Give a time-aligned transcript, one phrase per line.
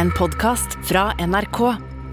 [0.00, 1.58] en podkast fra NRK.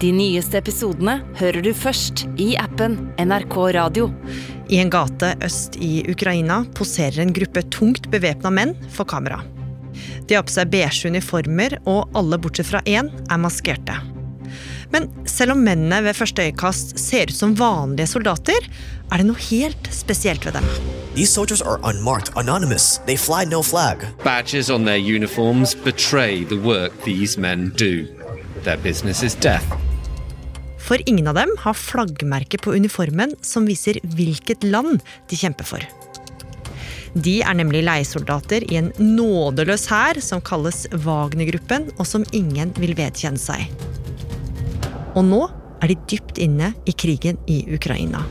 [0.00, 4.10] De nyeste episodene hører du først i appen NRK Radio.
[4.68, 9.40] I en gate øst i Ukraina poserer en gruppe tungt bevæpna menn for kamera.
[10.28, 13.96] De har på seg beige uniformer, og alle bortsett fra én er maskerte.
[14.92, 18.68] Men selv om mennene ved første øyekast ser ut som vanlige soldater,
[19.12, 20.64] er det noe helt spesielt ved dem.
[21.14, 23.00] These soldiers are unmarked, anonymous.
[23.06, 24.04] They fly no flag.
[24.24, 28.06] Badges on their uniforms betray the work these men do.
[28.64, 29.66] Their business is death.
[30.78, 35.84] For ingen av dem har flaggmerke på uniformen som viser hvilket land de kjemper for.
[37.12, 42.94] De er nemlig leiesoldater i en nådeløs hær som kalles Wagner-gruppen, og som ingen vil
[42.96, 43.68] vedkjenne seg.
[45.16, 45.44] Og nå
[45.82, 48.24] er de dypt inne i krigen i Ukraina.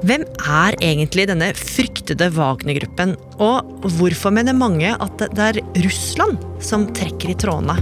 [0.00, 6.86] Hvem er egentlig denne fryktede Wagner-gruppen, og hvorfor mener mange at det er Russland som
[6.96, 7.76] trekker i trådene?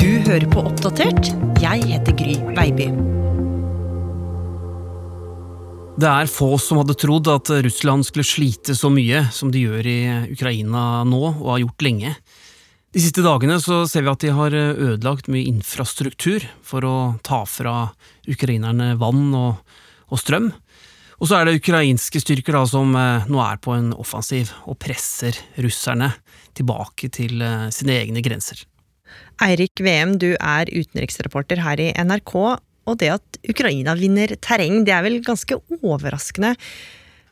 [0.00, 1.34] Du hører på Oppdatert.
[1.60, 2.88] Jeg heter Gry Baby.
[6.02, 9.86] Det er få som hadde trodd at Russland skulle slite så mye som de gjør
[9.86, 9.98] i
[10.32, 12.14] Ukraina nå, og har gjort lenge.
[12.92, 17.38] De siste dagene så ser vi at de har ødelagt mye infrastruktur for å ta
[17.48, 17.76] fra
[18.28, 19.62] ukrainerne vann og,
[20.12, 20.50] og strøm.
[21.16, 25.38] Og så er det ukrainske styrker da som nå er på en offensiv og presser
[25.64, 26.10] russerne
[26.58, 27.40] tilbake til
[27.72, 28.60] sine egne grenser.
[29.40, 34.92] Eirik VM, du er utenriksreporter her i NRK, og det at Ukraina vinner terreng, det
[34.92, 36.52] er vel ganske overraskende.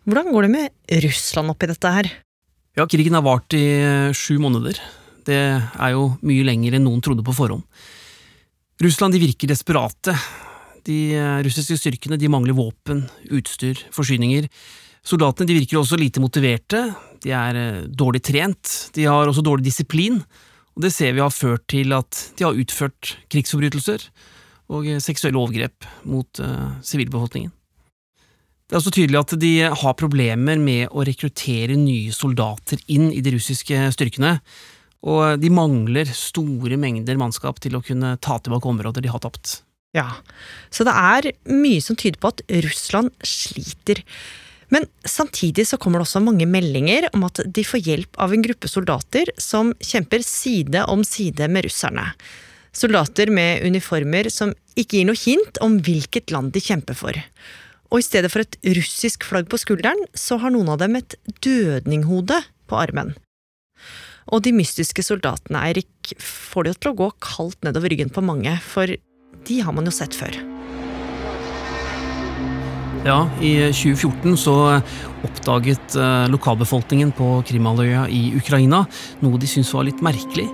[0.08, 2.08] Hvordan går det med Russland oppi dette her?
[2.78, 3.66] Ja, krigen har vart i
[4.16, 4.80] sju måneder.
[5.26, 7.66] Det er jo mye lenger enn noen trodde på forhånd.
[8.80, 10.14] Russland de virker desperate.
[10.88, 11.12] De
[11.44, 14.48] russiske styrkene de mangler våpen, utstyr, forsyninger.
[15.04, 16.82] Soldatene de virker også lite motiverte,
[17.24, 20.18] de er dårlig trent, de har også dårlig disiplin,
[20.76, 24.04] og det ser vi har ført til at de har utført krigsforbrytelser
[24.72, 26.40] og seksuelle overgrep mot
[26.84, 27.52] sivilbefolkningen.
[28.70, 33.24] Det er også tydelig at de har problemer med å rekruttere nye soldater inn i
[33.24, 34.36] de russiske styrkene,
[35.00, 39.60] og de mangler store mengder mannskap til å kunne ta tilbake områder de har tapt.
[39.96, 40.06] Ja,
[40.70, 44.04] så det er mye som tyder på at Russland sliter.
[44.70, 48.44] Men samtidig så kommer det også mange meldinger om at de får hjelp av en
[48.44, 52.06] gruppe soldater som kjemper side om side med russerne.
[52.70, 57.18] Soldater med uniformer som ikke gir noe hint om hvilket land de kjemper for.
[57.90, 61.18] Og i stedet for et russisk flagg på skulderen, så har noen av dem et
[61.42, 62.38] dødninghode
[62.70, 63.16] på armen.
[64.30, 68.22] Og de mystiske soldatene, Eirik, får det jo til å gå kaldt nedover ryggen på
[68.22, 70.38] mange, for de har man jo sett før.
[73.00, 74.54] Ja, i 2014 så
[75.24, 75.96] oppdaget
[76.30, 78.84] lokalbefolkningen på Krimhalvøya i Ukraina
[79.24, 80.46] noe de syntes var litt merkelig.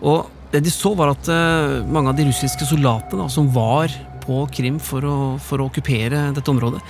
[0.00, 1.28] Og det de så, var at
[1.92, 3.92] mange av de russiske soldatene da, som var
[4.24, 6.80] på Krim for å, for å okkupere dette området,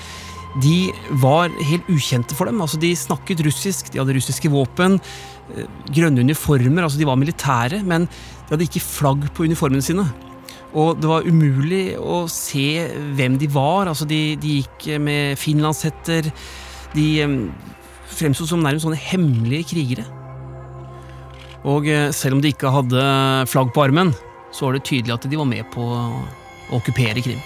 [0.56, 0.91] de
[1.22, 2.60] var helt ukjente for dem.
[2.60, 4.98] altså De snakket russisk, de hadde russiske våpen,
[5.94, 10.06] grønne uniformer, altså de var militære, men de hadde ikke flagg på uniformene sine.
[10.76, 12.84] Og det var umulig å se
[13.16, 13.88] hvem de var.
[13.88, 16.28] altså De, de gikk med finlandshetter.
[16.92, 17.08] De
[18.19, 20.04] fremsto som nærmest sånne hemmelige krigere.
[21.69, 23.04] Og selv om de ikke hadde
[23.50, 24.12] flagg på armen,
[24.53, 26.03] så var det tydelig at de var med på å
[26.78, 27.41] okkupere Krim.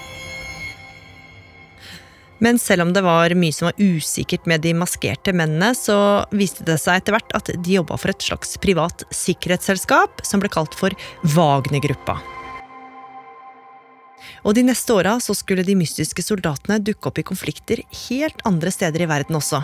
[2.43, 5.97] Men selv om det var mye som var usikkert med de maskerte mennene, så
[6.35, 10.51] viste det seg etter hvert at de jobba for et slags privat sikkerhetsselskap som ble
[10.51, 10.95] kalt for
[11.37, 12.19] Wagner-gruppa.
[14.43, 19.05] Og de neste åra skulle de mystiske soldatene dukke opp i konflikter helt andre steder
[19.05, 19.63] i verden også.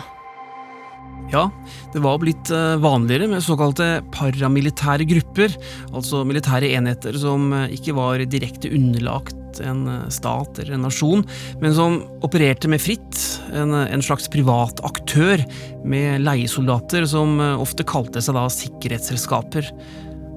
[1.33, 1.45] Ja,
[1.93, 2.47] det var blitt
[2.81, 5.51] vanligere med såkalte paramilitære grupper,
[5.91, 11.23] altså militære enheter som ikke var direkte underlagt en stat eller en nasjon,
[11.61, 13.17] men som opererte med fritt,
[13.55, 15.41] en, en slags privat aktør
[15.87, 19.71] med leiesoldater som ofte kalte seg da sikkerhetsselskaper.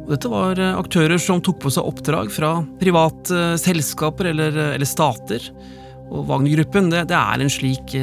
[0.03, 5.45] Og dette var aktører som tok på seg oppdrag fra private selskaper eller, eller stater.
[6.09, 7.95] Og Wagner-gruppen det, det, er en slik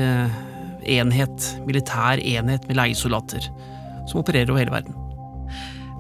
[0.90, 3.52] enhet, militær enhet med leiesoldater,
[4.10, 4.99] som opererer over hele verden.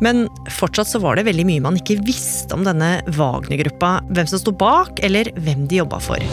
[0.01, 3.99] Men fortsatt så var det veldig mye man ikke visste om denne Wagner-gruppa.
[4.09, 6.23] Hvem som sto bak, eller hvem de jobba for.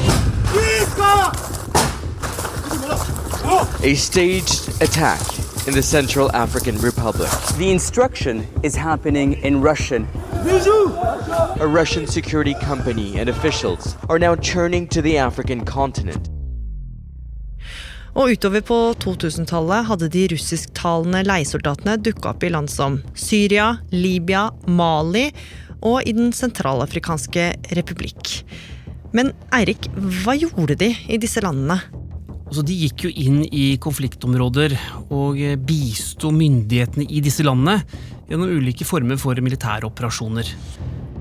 [3.82, 5.20] A staged attack
[5.66, 7.30] in the Central African Republic.
[7.58, 10.06] The instruction is happening in Russian.
[11.60, 16.35] A Russian security company and officials are now churning to the African continent.
[18.16, 24.46] Og utover på 2000-tallet hadde de russisktalende leiesoldatene dukka opp i land som Syria, Libya,
[24.72, 25.26] Mali
[25.84, 28.38] og i Den sentralafrikanske republikk.
[29.12, 29.90] Men Eirik,
[30.22, 31.76] hva gjorde de i disse landene?
[32.46, 34.78] Altså, de gikk jo inn i konfliktområder
[35.10, 37.82] og eh, bisto myndighetene i disse landene
[38.30, 40.48] gjennom ulike former for militære operasjoner.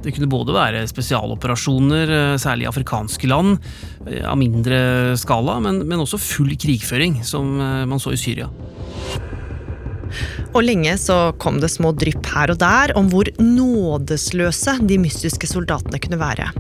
[0.06, 3.58] Det kunne både være spesialoperasjoner, eh, særlig i afrikanske land,
[4.06, 7.58] eh, av mindre skala, men, men også full krigføring, som
[7.90, 8.52] man så i Syria.
[10.54, 15.50] Og lenge så kom det små drypp her og der om hvor nådesløse de mystiske
[15.50, 16.52] soldatene kunne være.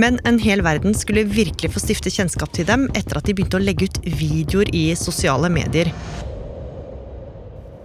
[0.00, 3.60] Men en hel verden skulle virkelig få stifte kjennskap til dem etter at de begynte
[3.60, 5.92] å legge ut videoer i sosiale medier.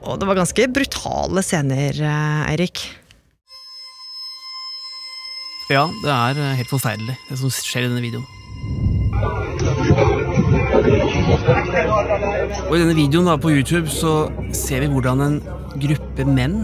[0.08, 2.86] Og det var ganske brutale scener, eh, Eirik.
[5.68, 8.24] Ja, det er eh, helt forferdelig, det som skjer i denne videoen.
[12.68, 15.38] Og I denne videoen da, på YouTube så ser vi hvordan en
[15.76, 16.62] gruppe menn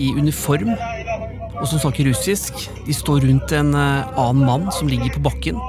[0.00, 2.66] i uniform og som snakker russisk.
[2.86, 5.60] De står rundt en uh, annen mann som ligger på bakken.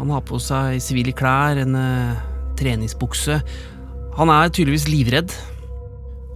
[0.00, 2.20] Han har på seg sivile klær, en uh,
[2.60, 3.40] treningsbukse.
[4.16, 5.32] Han er tydeligvis livredd.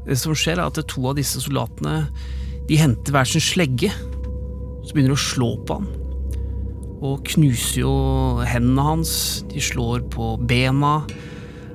[0.05, 2.03] Det som skjer, er at to av disse soldatene
[2.69, 3.93] de henter hver sin slegge.
[4.85, 5.89] Så begynner de å slå på han.
[7.05, 7.95] Og knuser jo
[8.49, 9.15] hendene hans.
[9.51, 10.97] De slår på bena.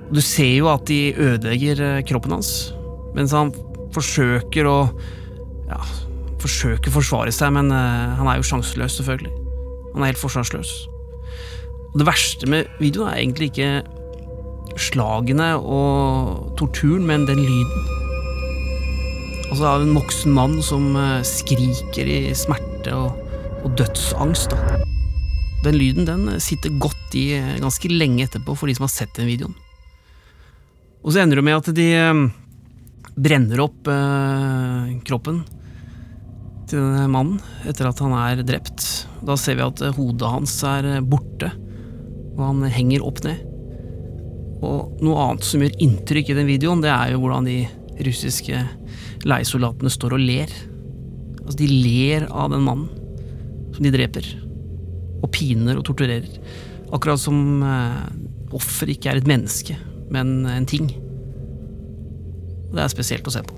[0.10, 2.72] Og du ser jo at de ødelegger eh, kroppen hans.
[3.18, 3.54] Mens han
[3.94, 4.78] forsøker å
[5.70, 5.82] ja,
[6.42, 9.34] forsøker å forsvare seg, men uh, han er jo sjanseløs, selvfølgelig.
[9.94, 10.74] Han er helt forsvarsløs.
[11.92, 17.96] Og det verste med videoen er egentlig ikke slagene og torturen, men den lyden.
[19.50, 23.20] Altså av en voksen mann som uh, skriker i smerte og,
[23.64, 24.54] og dødsangst.
[24.54, 24.80] Da.
[25.66, 29.16] Den lyden den sitter godt i uh, ganske lenge etterpå for de som har sett
[29.20, 29.58] den videoen.
[31.04, 31.90] Og så ender det med at de
[33.20, 33.88] brenner opp
[35.08, 35.40] kroppen
[36.70, 38.84] til denne mannen etter at han er drept.
[39.26, 41.54] Da ser vi at hodet hans er borte,
[42.36, 43.40] og han henger opp ned.
[44.60, 47.62] Og noe annet som gjør inntrykk i den videoen, det er jo hvordan de
[48.06, 48.64] russiske
[49.28, 50.52] leiesoldatene står og ler.
[51.50, 52.92] Altså, de ler av den mannen
[53.74, 54.26] som de dreper,
[55.24, 56.28] og piner og torturerer.
[56.94, 58.04] Akkurat som eh,
[58.54, 59.74] offer ikke er et menneske,
[60.14, 60.92] men en ting.
[62.70, 63.58] Det er spesielt å se på.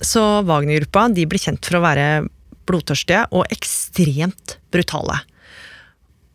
[0.00, 2.06] Så Wagner-gruppa de ble kjent for å være
[2.64, 5.18] blodtørstige og ekstremt brutale.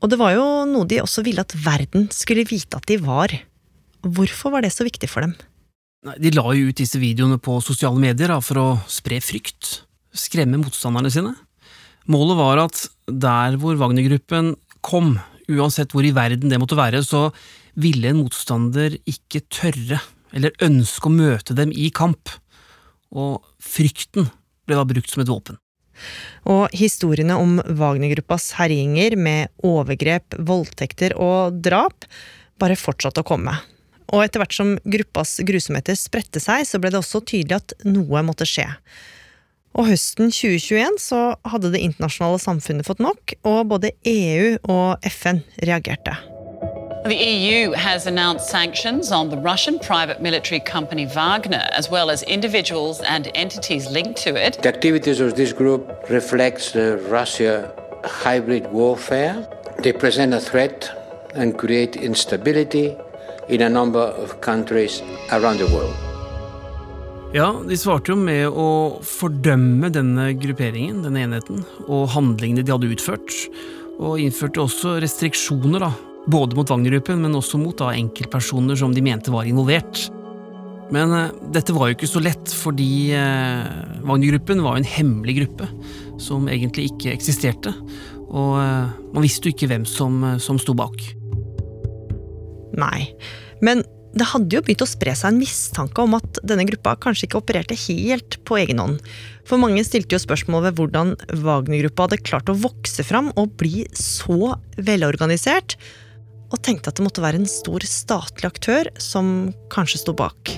[0.04, 3.34] Og det var jo noe de også ville at verden skulle vite at de var.
[4.06, 5.34] Hvorfor var det så viktig for dem?
[6.04, 11.12] De la jo ut disse videoene på sosiale medier for å spre frykt, skremme motstanderne
[11.14, 11.32] sine.
[12.12, 15.16] Målet var at der hvor Wagner-gruppen kom,
[15.48, 17.30] uansett hvor i verden det måtte være, så
[17.80, 20.02] ville en motstander ikke tørre
[20.36, 22.34] eller ønske å møte dem i kamp
[23.14, 24.28] og frykten
[24.68, 25.60] ble da brukt som et våpen.
[26.50, 32.08] Og historiene om Wagner-gruppas herjinger med overgrep, voldtekter og drap
[32.60, 33.54] bare fortsatte å komme.
[34.12, 38.24] Og etter hvert som gruppas grusomheter spredte seg, så ble det også tydelig at noe
[38.26, 38.68] måtte skje.
[39.74, 45.42] Og høsten 2021 så hadde det internasjonale samfunnet fått nok, og både EU og FN
[45.66, 46.14] reagerte.
[47.04, 52.24] The EU has announced sanctions on the Russian private military company Wagner, as well as
[52.24, 54.62] individuals and entities linked to it.
[54.62, 57.74] The activities of this group reflects the Russia
[58.06, 59.46] hybrid warfare.
[59.82, 60.90] They present a threat
[61.36, 62.96] and create instability
[63.50, 65.94] in a number of countries around the world.
[67.34, 72.92] Ja, de svarte jo med å fordømme denne grupperingen, denne enheten, og handlingene de hadde
[72.94, 73.34] utført,
[73.98, 75.90] og innførte også restriksjoner da,
[76.30, 80.06] både mot Wagner-gruppen, men også mot da, enkeltpersoner som de mente var involvert.
[80.94, 83.66] Men uh, dette var jo ikke så lett, fordi uh,
[84.06, 85.72] Wagner-gruppen var jo en hemmelig gruppe
[86.22, 87.74] som egentlig ikke eksisterte.
[88.30, 91.02] Og uh, man visste jo ikke hvem som, som sto bak.
[92.80, 93.12] Nei,
[93.64, 97.26] men det hadde jo begynt å spre seg en mistanke om at denne gruppa kanskje
[97.26, 99.00] ikke opererte helt på egen hånd.
[99.50, 103.88] For mange stilte jo spørsmål ved hvordan Wagner-gruppa hadde klart å vokse fram og bli
[103.98, 105.78] så velorganisert
[106.54, 110.54] og tenkte at det måtte være en stor statlig aktør som kanskje sto bak.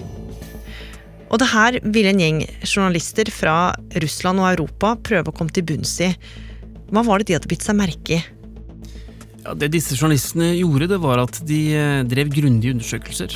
[1.31, 3.71] Og det her ville en gjeng journalister fra
[4.03, 6.11] Russland og Europa prøve å komme til bunns i.
[6.91, 8.23] Hva var det de hadde bitt seg merke i?
[9.45, 13.35] Ja, det disse journalistene gjorde, det var at de eh, drev grundige undersøkelser.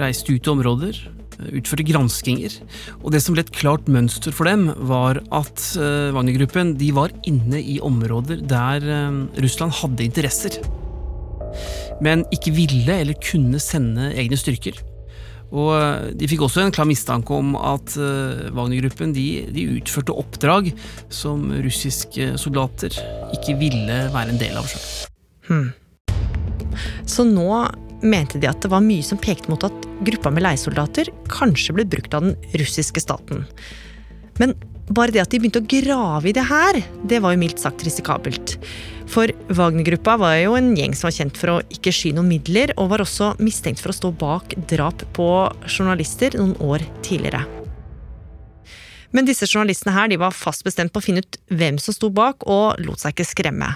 [0.00, 0.96] Reiste ut i områder,
[1.36, 2.54] eh, utførte granskinger.
[3.02, 7.60] Og det som ble et klart mønster for dem, var at uh, Wagner-gruppen var inne
[7.60, 8.86] i områder der
[9.36, 10.60] Russland hadde interesser.
[12.00, 14.76] men ikke ville eller kunne sende egne styrker.
[15.52, 17.96] Og eh, De fikk også en klar mistanke om at
[18.52, 20.72] Wagner-gruppen de, de, utførte oppdrag
[21.08, 22.96] som russiske soldater
[23.36, 25.12] ikke ville være en del av sjøl.
[25.48, 25.72] Hmm.
[27.08, 27.50] Så nå
[28.04, 31.86] mente de at det var mye som pekte mot at gruppa med leiesoldater kanskje ble
[31.88, 33.46] brukt av den russiske staten.
[34.40, 34.52] Men
[34.92, 37.82] bare det at de begynte å grave i det her, det var jo mildt sagt
[37.86, 38.56] risikabelt.
[39.10, 42.72] For Wagner-gruppa var jo en gjeng som var kjent for å ikke sky noen midler,
[42.78, 45.28] og var også mistenkt for å stå bak drap på
[45.66, 47.44] journalister noen år tidligere.
[49.14, 52.10] Men disse journalistene her, de var fast bestemt på å finne ut hvem som sto
[52.12, 53.72] bak, og lot seg ikke skremme.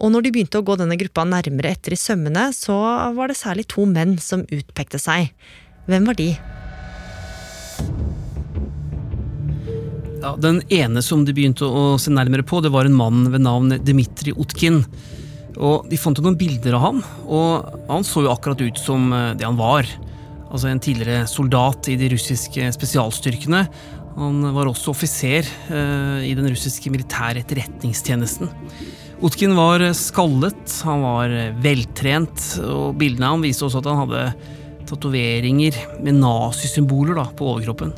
[0.00, 2.76] Og når de begynte å gå denne gruppa nærmere etter i sømmene, så
[3.16, 5.34] var det særlig to menn som utpekte seg.
[5.90, 6.30] Hvem var de?
[10.20, 13.44] Ja, den ene som de begynte å se nærmere på, det var en mann ved
[13.44, 14.82] navn Dmitrij Utkin.
[15.60, 19.10] Og De fant jo noen bilder av ham, og han så jo akkurat ut som
[19.12, 19.88] eh, det han var.
[20.50, 23.64] Altså en tidligere soldat i de russiske spesialstyrkene.
[24.16, 28.50] Han var også offiser eh, i den russiske militære etterretningstjenesten.
[29.20, 34.22] Utkin var skallet, han var veltrent, og bildene av ham viste også at han hadde
[34.88, 37.92] tatoveringer med nazisymboler på overkroppen.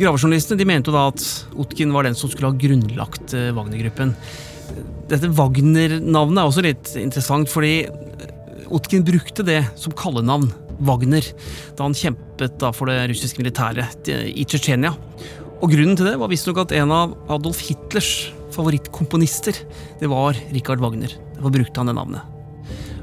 [0.00, 1.22] Gravejournalistene mente da at
[1.60, 4.16] Otkin var den som skulle ha grunnlagt eh, Wagner-gruppen.
[5.10, 10.50] Dette Wagner-navnet er også litt interessant, fordi eh, brukte det som kallenavn,
[10.80, 11.26] Wagner,
[11.76, 14.94] da han kjempet for det russiske militæret i Tsjetsjenia.
[15.60, 19.56] Og Grunnen til det var visstnok at en av Adolf Hitlers favorittkomponister
[20.00, 21.12] det var Richard Wagner.
[21.36, 22.36] Derfor brukte han det navnet.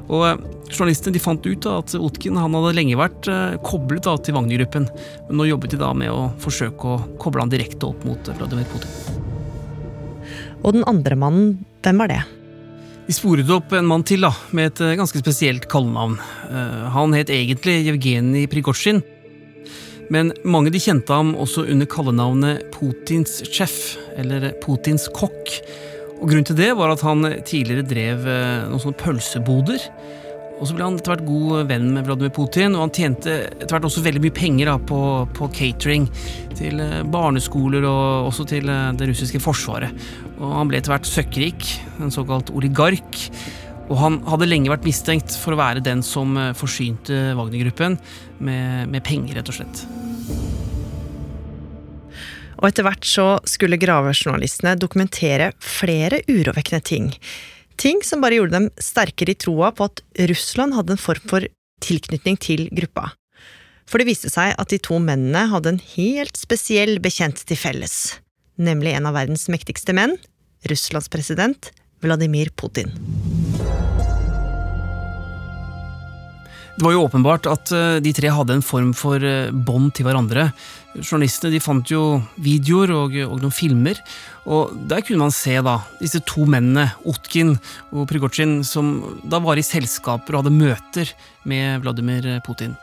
[0.08, 0.38] Og eh,
[0.68, 4.36] Journalistene de fant ut da, at Otkin han hadde lenge vært eh, koblet da, til
[4.36, 4.88] Wagner-gruppen,
[5.28, 8.68] men nå jobbet de da med å forsøke å koble han direkte opp mot Vladimir
[8.72, 9.22] Putin.
[10.64, 12.22] Og den andre mannen, hvem var det?
[13.08, 16.18] De sporet opp en mann til da, med et eh, ganske spesielt kallenavn.
[16.92, 19.00] Han het egentlig Jevgenij Prigozjin,
[20.14, 25.58] men mange de kjente ham også under kallenavnet Putins sjef, eller Putins kokk.
[26.18, 29.84] Og Grunnen til det var at han tidligere drev noen sånne pølseboder
[30.58, 33.76] og så ble han etter hvert god venn med Vladimir Putin, og han tjente etter
[33.76, 35.00] hvert også veldig mye penger da, på,
[35.36, 36.08] på, catering
[36.58, 40.08] til eh, barneskoler og også til eh, det russiske forsvaret.
[40.38, 41.70] Og han ble etter hvert søkkrik,
[42.02, 43.22] en såkalt oligark.
[43.88, 47.98] Og han hadde lenge vært mistenkt for å være den som eh, forsynte Wagner-gruppen
[48.42, 49.86] med, med penger, rett og slett.
[52.58, 57.12] Og etter hvert så skulle gravejournalistene dokumentere flere urovekkende ting.
[57.78, 61.46] Ting som bare gjorde dem sterkere i troa på at Russland hadde en form for
[61.84, 63.12] tilknytning til gruppa.
[63.88, 68.18] For det viste seg at de to mennene hadde en helt spesiell bekjent til felles,
[68.60, 70.18] nemlig en av verdens mektigste menn,
[70.68, 71.70] Russlands president
[72.02, 72.90] Vladimir Putin.
[76.78, 80.06] Det var jo åpenbart at eh, de tre hadde en form for eh, bånd til
[80.06, 80.52] hverandre.
[81.02, 84.00] Journalistene de fant jo videoer og, og, noen filmer,
[84.48, 87.54] og der kunne man se da disse to mennene, Otkin
[87.92, 91.14] og Prigozjin, som da var i selskaper og hadde møter
[91.48, 92.76] med Vladimir Putin.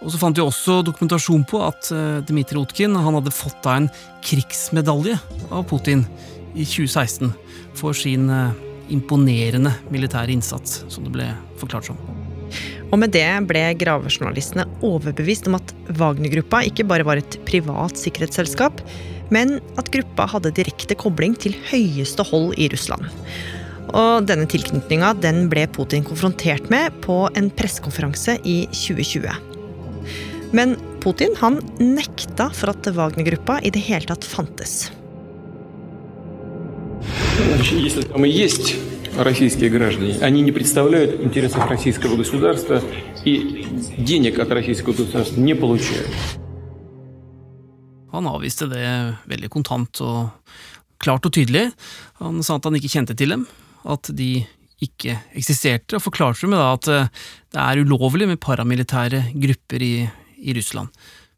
[0.00, 3.76] Og så fant vi også dokumentasjon på at uh, Dmitrij Otkin han hadde fått da
[3.76, 3.90] en
[4.24, 5.18] krigsmedalje
[5.52, 6.06] av Putin
[6.54, 7.34] i 2016
[7.76, 8.56] for sin uh,
[8.90, 11.28] imponerende militære innsats, som det ble
[11.60, 12.19] forklart som.
[12.90, 18.82] Og med det ble gravejournalistene overbevist om at Wagner-gruppa ikke bare var et privat sikkerhetsselskap,
[19.30, 23.06] men at gruppa hadde direkte kobling til høyeste hold i Russland.
[23.90, 29.30] Og denne tilknytninga den ble Putin konfrontert med på en pressekonferanse i 2020.
[30.54, 34.90] Men Putin han nekta for at Wagner-gruppa i det hele tatt fantes.
[37.70, 42.81] Hvis det российские граждане, они не представляют интересов российского государства
[43.23, 46.09] и денег от российского государства не получают.
[48.11, 50.29] Han avviste det veldig kontant og
[51.03, 51.71] klart og tydelig.
[52.21, 53.43] Han sa at han ikke kjente til dem,
[53.83, 54.45] at de
[54.83, 57.11] ikke eksisterte, og forklarte med at eh,
[57.51, 59.93] det er ulovlig med paramilitære grupper i,
[60.37, 60.91] i Russland.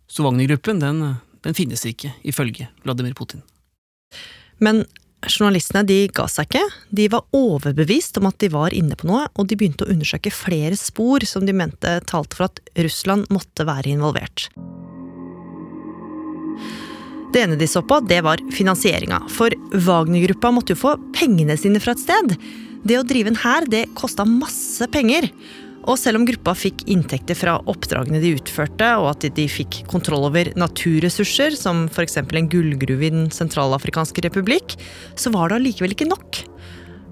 [0.07, 1.01] Så Wagner-gruppen den,
[1.45, 3.43] den finnes ikke, ifølge Vladimir Putin.
[4.59, 4.85] Men
[5.28, 6.62] Journalistene de ga seg ikke.
[6.90, 10.32] De var overbevist om at de var inne på noe, og de begynte å undersøke
[10.34, 14.48] flere spor som de mente talte for at Russland måtte være involvert.
[17.32, 19.22] Det ene de så på, det var finansieringa.
[19.32, 22.34] For Wagner-gruppa måtte jo få pengene sine fra et sted.
[22.82, 25.30] Det å drive en hær, det kosta masse penger.
[25.82, 30.28] Og selv om gruppa fikk inntekter fra oppdragene de utførte, og at de fikk kontroll
[30.28, 32.20] over naturressurser, som f.eks.
[32.22, 34.76] en gullgruve i Den sentralafrikanske republikk,
[35.18, 36.44] så var det allikevel ikke nok.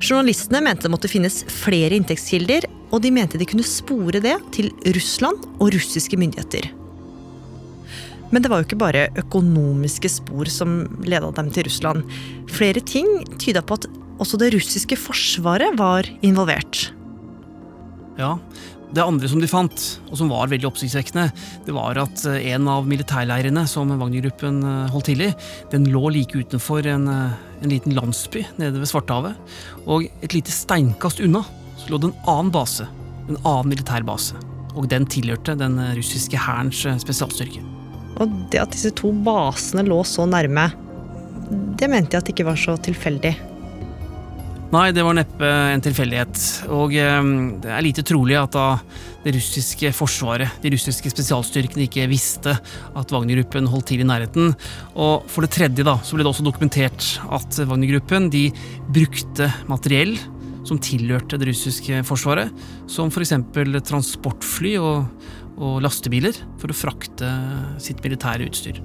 [0.00, 4.70] Journalistene mente det måtte finnes flere inntektskilder, og de mente de kunne spore det til
[4.94, 6.70] Russland og russiske myndigheter.
[8.30, 12.06] Men det var jo ikke bare økonomiske spor som leda dem til Russland.
[12.54, 13.08] Flere ting
[13.42, 13.90] tyda på at
[14.22, 16.92] også det russiske forsvaret var involvert.
[18.20, 18.36] Ja,
[18.90, 21.28] Det andre som de fant, og som var veldig oppsiktsvekkende,
[21.62, 25.28] det var at eh, en av militærleirene som Wagner-gruppen eh, holdt til i,
[25.70, 29.38] den lå like utenfor en, eh, en liten landsby nede ved Svartehavet.
[29.86, 31.44] Og et lite steinkast unna
[31.78, 32.88] så lå det en annen base,
[33.28, 34.42] en annen militærbase.
[34.74, 37.62] Og den tilhørte den russiske hærens spesialstyrke.
[38.20, 40.66] Og det at disse to basene lå så nærme,
[41.78, 43.36] det mente jeg at det ikke var så tilfeldig.
[44.70, 46.40] Nei, det var neppe en tilfeldighet.
[46.70, 48.66] Og eh, det er lite trolig at da
[49.24, 54.54] det russiske forsvaret, de russiske spesialstyrkene, ikke visste at Wagner-gruppen holdt til i nærheten.
[54.94, 58.46] Og for det tredje da, så ble det også dokumentert at Wagner-gruppen de
[58.94, 60.14] brukte materiell
[60.68, 62.54] som tilhørte det russiske forsvaret,
[62.86, 63.34] som f.eks.
[63.90, 65.26] transportfly og,
[65.58, 67.34] og lastebiler, for å frakte
[67.82, 68.78] sitt militære utstyr.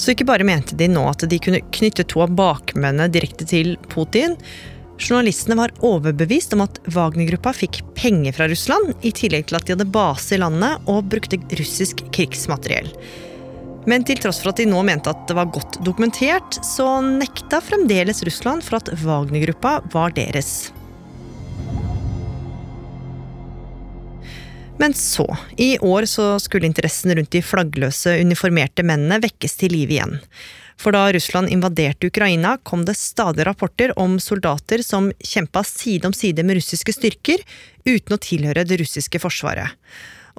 [0.00, 3.74] Så ikke bare mente de nå at de kunne knytte to av bakmennene direkte til
[3.92, 4.38] Putin.
[5.00, 9.74] Journalistene var overbevist om at Wagner-gruppa fikk penger fra Russland, i tillegg til at de
[9.76, 12.88] hadde base i landet og brukte russisk krigsmateriell.
[13.88, 17.62] Men til tross for at de nå mente at det var godt dokumentert, så nekta
[17.64, 20.70] fremdeles Russland for at Wagner-gruppa var deres.
[24.80, 29.92] Men så, i år så skulle interessen rundt de flaggløse, uniformerte mennene vekkes til live
[29.92, 30.14] igjen.
[30.80, 36.16] For da Russland invaderte Ukraina, kom det stadig rapporter om soldater som kjempa side om
[36.16, 37.44] side med russiske styrker,
[37.84, 39.76] uten å tilhøre det russiske forsvaret.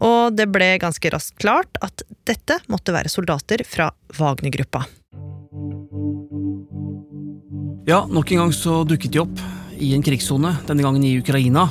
[0.01, 4.88] Og det ble ganske raskt klart at dette måtte være soldater fra Wagner-gruppa.
[7.86, 9.50] Ja, nok en gang så dukket de opp
[9.81, 11.67] i en krigssone, denne gangen i Ukraina.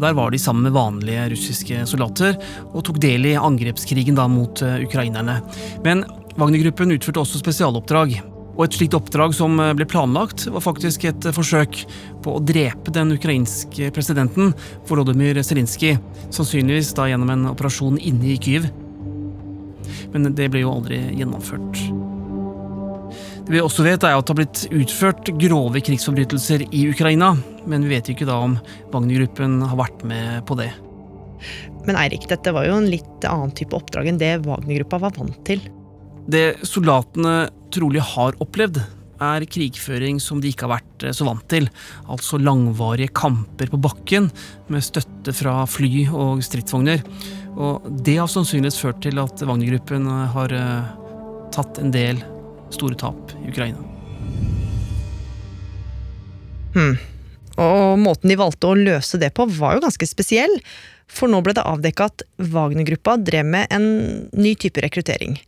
[0.00, 2.36] Der var de sammen med vanlige russiske soldater
[2.70, 5.40] og tok del i angrepskrigen da mot eh, ukrainerne.
[5.86, 6.04] Men
[6.36, 8.16] Wagner-gruppen utførte også spesialoppdrag.
[8.54, 11.82] Og et slikt oppdrag som eh, ble planlagt, var faktisk et eh, forsøk
[12.24, 14.54] på å drepe den ukrainske presidenten,
[14.88, 15.96] Volodymyr Zelinskyj,
[16.34, 18.70] sannsynligvis da gjennom en operasjon inne i Kyiv.
[20.14, 22.03] Men det ble jo aldri gjennomført.
[23.44, 27.34] Det vi også vet, er at det har blitt utført grove krigsforbrytelser i Ukraina,
[27.68, 28.56] men vi vet ikke da om
[28.94, 30.70] Wagner-gruppen har vært med på det.
[31.84, 35.36] Men Eirik, dette var jo en litt annen type oppdrag enn det Wagner-gruppa var vant
[35.44, 35.60] til.
[36.24, 38.80] Det soldatene trolig har opplevd,
[39.24, 41.68] er krigføring som de ikke har vært eh, så vant til.
[42.10, 44.26] Altså langvarige kamper på bakken
[44.72, 47.04] med støtte fra fly og stridsvogner.
[47.54, 50.94] Og det har sannsynligvis ført til at Wagner-gruppen har eh,
[51.54, 52.24] tatt en del
[52.73, 53.81] store tap i Ukraina.
[56.75, 56.97] Hmm.
[57.59, 60.53] Og måten de valgte å løse det på, var jo ganske spesiell.
[61.09, 62.23] For nå ble det avdekka at
[62.53, 63.87] Wagner-gruppa drev med en
[64.37, 65.39] ny type rekruttering.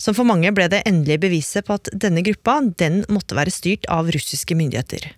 [0.00, 3.86] Som for mange ble det endelige beviset på at denne gruppa den måtte være styrt
[3.92, 5.12] av russiske myndigheter.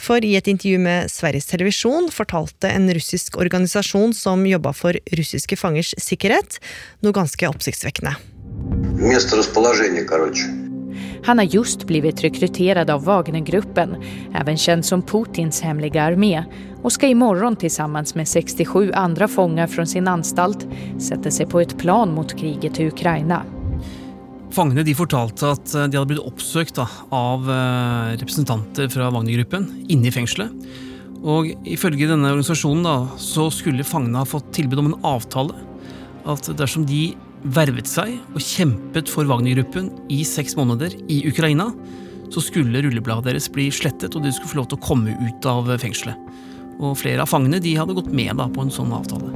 [0.00, 5.58] For i et intervju med Sveriges Televisjon fortalte en russisk organisasjon som jobba for russiske
[5.60, 6.60] fangers sikkerhet,
[7.04, 8.14] noe ganske oppsiktsvekkende.
[9.00, 10.63] Место расположения, короче.
[11.23, 13.95] Han har just blivit rekryterad av Wagnergruppen,
[14.33, 16.43] även känd som Putins hemliga armé,
[16.81, 20.67] och ska imorgon tillsammans med 67 andra fångar från sin anstalt
[20.99, 23.43] sätta sig på ett plan mot kriget i Ukraina.
[24.55, 30.07] Fangene de fortalte at eh, de hadde blitt oppsøkt av eh, representanter fra Wagner-gruppen inne
[30.07, 30.53] i fengselet.
[31.25, 35.57] Og Ifølge denne organisasjonen da, så skulle fangene ha fått tilbud om en avtale.
[36.29, 37.15] At dersom de
[37.53, 41.69] vervet seg og kjempet for Wagner-gruppen i seks måneder i Ukraina,
[42.33, 45.49] så skulle rullebladet deres bli slettet, og de skulle få lov til å komme ut
[45.49, 46.17] av fengselet.
[46.81, 49.29] Og flere av fangene de hadde gått med da, på en sånn avtale.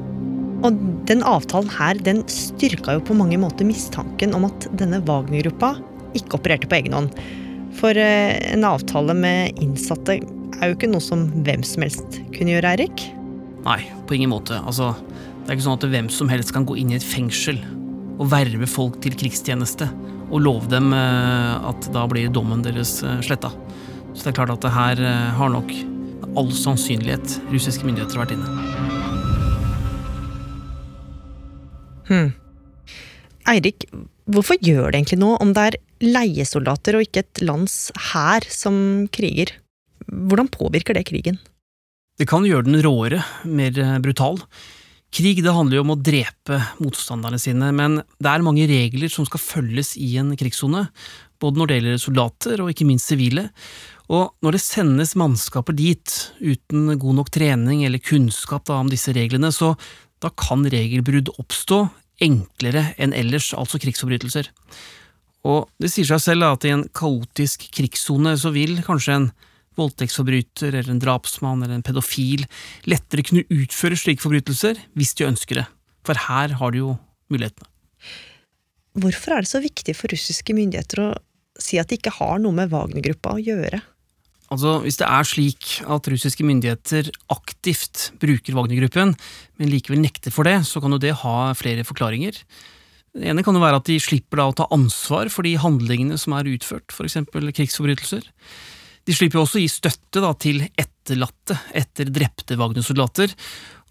[0.65, 5.77] Og den avtalen her den styrka jo på mange måter mistanken om at denne Wagner-gruppa
[6.17, 7.23] ikke opererte på egen hånd.
[7.79, 12.57] For eh, en avtale med innsatte er jo ikke noe som hvem som helst kunne
[12.57, 13.05] gjøre, Eirik?
[13.63, 14.57] Nei, på ingen måte.
[14.65, 14.91] Altså,
[15.45, 17.61] det er ikke sånn at hvem som helst kan gå inn i et fengsel
[18.19, 19.87] å verve folk til krigstjeneste
[20.29, 23.51] og love dem eh, at da blir dommen deres eh, sletta.
[24.13, 25.71] Så det er klart at det her eh, har nok
[26.37, 28.49] all sannsynlighet russiske myndigheter vært inne.
[32.09, 32.31] Hmm.
[33.49, 33.85] Eirik,
[34.29, 37.77] hvorfor gjør det egentlig noe om det er leiesoldater og ikke et lands
[38.11, 39.55] hær som kriger?
[40.09, 41.39] Hvordan påvirker det krigen?
[42.19, 44.41] Det kan gjøre den råere, mer brutal.
[45.09, 49.25] Krig det handler jo om å drepe motstanderne sine, men det er mange regler som
[49.25, 50.85] skal følges i en krigssone,
[51.41, 53.47] både når det gjelder soldater og ikke minst sivile,
[54.09, 59.13] Og når det sendes mannskaper dit uten god nok trening eller kunnskap da, om disse
[59.13, 59.75] reglene, så
[60.19, 61.83] da kan regelbrudd oppstå
[62.25, 64.49] enklere enn ellers, altså krigsforbrytelser.
[65.47, 69.29] Og det sier seg selv at i en kaotisk krigssone så vil kanskje en
[69.79, 72.45] voldtektsforbryter eller en drapsmann eller en pedofil
[72.89, 75.67] lettere kunne utføre slike forbrytelser hvis de ønsker det,
[76.07, 76.97] for her har de jo
[77.31, 77.69] mulighetene.
[78.99, 81.09] Hvorfor er det så viktig for russiske myndigheter å
[81.59, 83.81] si at de ikke har noe med Wagner-gruppa å gjøre?
[84.49, 89.13] Altså, Hvis det er slik at russiske myndigheter aktivt bruker Wagner-gruppen,
[89.61, 92.41] men likevel nekter for det, så kan jo det ha flere forklaringer.
[93.13, 96.33] Det ene kan jo være at de slipper å ta ansvar for de handlingene som
[96.37, 97.17] er utført, f.eks.
[97.29, 98.25] krigsforbrytelser.
[99.07, 103.33] De slipper også å gi støtte da, til etterlatte etter drepte Wagner-soldater,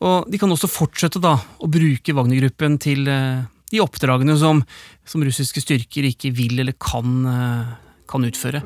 [0.05, 3.41] og de kan også fortsette da, å bruke Wagner-gruppen til eh,
[3.73, 4.63] de oppdragene som,
[5.09, 7.75] som, russiske styrker ikke vil eller kan, eh,
[8.11, 8.63] kan utføre.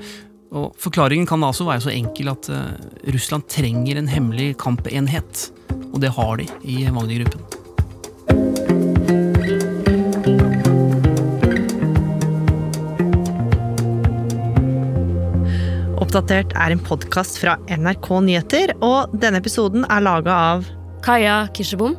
[0.52, 2.76] Og Forklaringen kan altså være så enkel at uh,
[3.08, 5.48] Russland trenger en hemmelig kampenhet.
[5.94, 7.61] Og det har de i Wagner-gruppen.
[16.12, 20.66] Oppdatert er en podkast fra NRK Nyheter, og denne episoden er laga av
[21.00, 21.94] Kaja Kirsebom.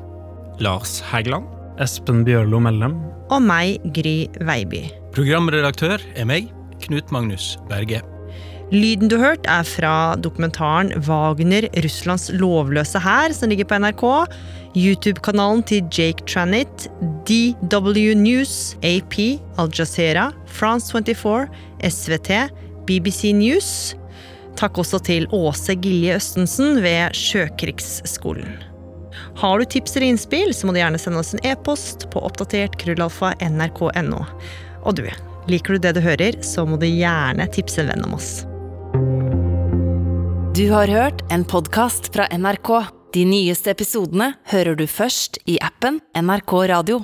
[0.62, 1.48] Lars Hægeland.
[1.82, 2.94] Espen Bjørlo Mellem.
[3.34, 4.84] Og meg, Gry Veiby.
[5.16, 6.52] Programredaktør er meg,
[6.84, 8.04] Knut Magnus Berge.
[8.70, 14.06] Lyden du hørte, er fra dokumentaren Wagner Russlands lovløse hær, som ligger på NRK.
[14.78, 16.86] YouTube-kanalen til Jake Tranit,
[17.26, 19.18] DW News, AP,
[19.58, 21.50] Al Jazeera, France 24,
[21.90, 22.44] SVT,
[22.86, 23.96] BBC News.
[24.60, 28.62] Takk også til Åse Gilje Østensen ved Sjøkrigsskolen.
[29.38, 32.78] Har du tips eller innspill, så må du gjerne sende oss en e-post på oppdatert
[32.82, 34.22] krøllalfa nrk.no.
[34.84, 35.06] Og du,
[35.50, 38.32] liker du det du hører, så må du gjerne tipse en venn om oss.
[40.54, 42.70] Du har hørt en podkast fra NRK.
[43.14, 47.02] De nyeste episodene hører du først i appen NRK Radio.